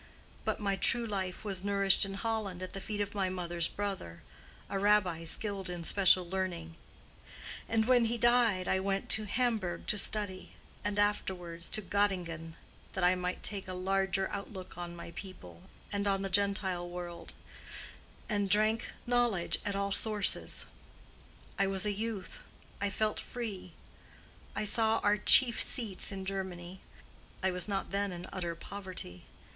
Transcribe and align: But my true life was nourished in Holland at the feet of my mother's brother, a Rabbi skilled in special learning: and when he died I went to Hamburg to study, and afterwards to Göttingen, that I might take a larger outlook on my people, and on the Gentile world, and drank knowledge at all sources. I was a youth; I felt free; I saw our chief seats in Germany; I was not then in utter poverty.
But 0.45 0.59
my 0.59 0.75
true 0.77 1.05
life 1.05 1.45
was 1.45 1.63
nourished 1.63 2.05
in 2.05 2.15
Holland 2.15 2.63
at 2.63 2.73
the 2.73 2.81
feet 2.81 3.01
of 3.01 3.13
my 3.13 3.29
mother's 3.29 3.67
brother, 3.67 4.23
a 4.67 4.79
Rabbi 4.79 5.25
skilled 5.25 5.69
in 5.69 5.83
special 5.83 6.27
learning: 6.27 6.75
and 7.69 7.85
when 7.85 8.05
he 8.05 8.17
died 8.17 8.67
I 8.67 8.79
went 8.79 9.09
to 9.09 9.25
Hamburg 9.25 9.85
to 9.85 9.99
study, 9.99 10.53
and 10.83 10.97
afterwards 10.97 11.69
to 11.69 11.83
Göttingen, 11.83 12.53
that 12.93 13.03
I 13.03 13.13
might 13.13 13.43
take 13.43 13.67
a 13.67 13.75
larger 13.75 14.27
outlook 14.31 14.75
on 14.75 14.95
my 14.95 15.11
people, 15.11 15.69
and 15.93 16.07
on 16.07 16.23
the 16.23 16.31
Gentile 16.31 16.89
world, 16.89 17.33
and 18.27 18.49
drank 18.49 18.93
knowledge 19.05 19.59
at 19.63 19.75
all 19.75 19.91
sources. 19.91 20.65
I 21.59 21.67
was 21.67 21.85
a 21.85 21.93
youth; 21.93 22.39
I 22.81 22.89
felt 22.89 23.19
free; 23.19 23.73
I 24.55 24.65
saw 24.65 24.97
our 25.03 25.17
chief 25.17 25.61
seats 25.61 26.11
in 26.11 26.25
Germany; 26.25 26.79
I 27.43 27.51
was 27.51 27.67
not 27.67 27.91
then 27.91 28.11
in 28.11 28.25
utter 28.33 28.55
poverty. 28.55 29.25